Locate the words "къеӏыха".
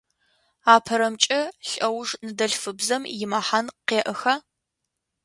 3.87-4.33